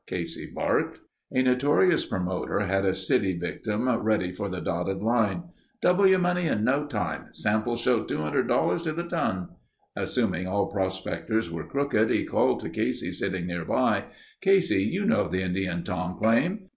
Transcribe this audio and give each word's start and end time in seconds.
Casey 0.07 0.47
barked. 0.51 0.99
A 1.31 1.43
notorious 1.43 2.07
promoter 2.07 2.61
had 2.61 2.85
a 2.85 2.93
city 2.95 3.37
victim 3.37 3.87
ready 4.01 4.31
for 4.31 4.49
the 4.49 4.59
dotted 4.59 5.03
line. 5.03 5.49
"Double 5.79 6.07
your 6.07 6.17
money 6.17 6.47
in 6.47 6.63
no 6.63 6.87
time.... 6.87 7.25
Samples 7.33 7.81
show 7.81 8.03
$200 8.03 8.81
to 8.81 8.93
the 8.93 9.03
ton...." 9.03 9.49
Assuming 9.95 10.47
all 10.47 10.65
prospectors 10.71 11.51
were 11.51 11.67
crooked 11.67 12.09
he 12.09 12.25
called 12.25 12.61
to 12.61 12.69
Casey 12.71 13.11
sitting 13.11 13.45
nearby: 13.45 14.05
"Casey, 14.41 14.81
you 14.85 15.05
know 15.05 15.27
the 15.27 15.43
Indian 15.43 15.83
Tom 15.83 16.17
claim?" 16.17 16.69